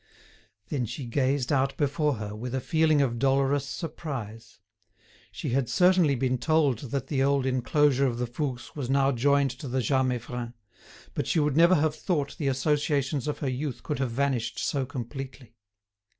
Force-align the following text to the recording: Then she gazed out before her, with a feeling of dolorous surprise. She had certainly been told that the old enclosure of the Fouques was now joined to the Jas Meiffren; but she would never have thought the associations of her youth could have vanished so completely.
Then 0.69 0.87
she 0.87 1.05
gazed 1.05 1.53
out 1.53 1.77
before 1.77 2.15
her, 2.15 2.35
with 2.35 2.55
a 2.55 2.59
feeling 2.59 3.03
of 3.03 3.19
dolorous 3.19 3.67
surprise. 3.69 4.57
She 5.31 5.49
had 5.49 5.69
certainly 5.69 6.15
been 6.15 6.39
told 6.39 6.79
that 6.79 7.05
the 7.05 7.21
old 7.21 7.45
enclosure 7.45 8.07
of 8.07 8.17
the 8.17 8.25
Fouques 8.25 8.75
was 8.75 8.89
now 8.89 9.11
joined 9.11 9.51
to 9.51 9.67
the 9.67 9.79
Jas 9.79 10.03
Meiffren; 10.03 10.55
but 11.13 11.27
she 11.27 11.39
would 11.39 11.55
never 11.55 11.75
have 11.75 11.93
thought 11.93 12.35
the 12.39 12.47
associations 12.47 13.27
of 13.27 13.37
her 13.45 13.47
youth 13.47 13.83
could 13.83 13.99
have 13.99 14.09
vanished 14.09 14.57
so 14.57 14.87
completely. 14.87 15.53